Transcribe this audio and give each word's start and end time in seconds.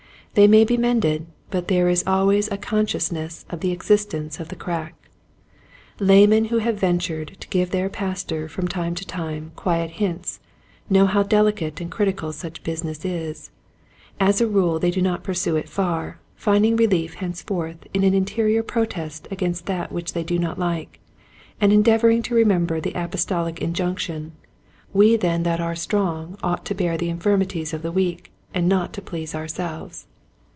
They 0.33 0.47
may 0.47 0.63
be 0.63 0.77
mended 0.77 1.25
but 1.49 1.67
there 1.67 1.89
is 1.89 2.05
always 2.07 2.47
a 2.49 2.57
consciousness 2.57 3.43
of 3.49 3.59
the 3.59 3.73
existence 3.73 4.39
of 4.39 4.47
the 4.47 4.55
crack. 4.55 4.95
Laymen 5.99 6.45
who 6.45 6.59
have 6.59 6.79
ventured 6.79 7.35
to 7.41 7.49
give 7.49 7.71
their 7.71 7.89
Pastor 7.89 8.47
from 8.47 8.65
time 8.69 8.95
to 8.95 9.05
time 9.05 9.51
quiet 9.57 9.89
hints 9.99 10.39
know 10.89 11.05
how 11.05 11.21
delicate 11.23 11.81
and 11.81 11.91
critical 11.91 12.31
such 12.31 12.63
business 12.63 13.03
is. 13.03 13.51
As 14.21 14.39
a 14.39 14.47
rule 14.47 14.79
they 14.79 14.89
do 14.89 15.01
not 15.01 15.21
pur 15.21 15.33
sue 15.33 15.57
it 15.57 15.67
far, 15.67 16.21
finding 16.37 16.77
relief 16.77 17.15
henceforth 17.15 17.85
in 17.93 18.05
an 18.05 18.13
interior 18.13 18.63
protest 18.63 19.27
against 19.31 19.65
that 19.65 19.91
which 19.91 20.13
they 20.13 20.23
do 20.23 20.39
not 20.39 20.57
like, 20.57 21.01
and 21.59 21.73
endeavoring 21.73 22.21
to 22.21 22.35
remember 22.35 22.79
the 22.79 22.93
apostolic 22.95 23.61
injunction, 23.61 24.31
"we 24.93 25.17
then 25.17 25.43
that 25.43 25.59
are 25.59 25.75
14 25.75 25.75
Quiet 25.75 25.75
Hints 25.75 25.85
to 25.87 25.95
Growing 25.97 26.27
Preachers, 26.37 26.39
strong 26.39 26.51
ought 26.53 26.65
to 26.67 26.73
bear 26.75 26.97
the 26.97 27.09
infirmities 27.09 27.73
of 27.73 27.81
the 27.81 27.91
weak, 27.91 28.31
and 28.53 28.69
not 28.69 28.93
to 28.93 29.01
please 29.01 29.35
ourselves." 29.35 30.07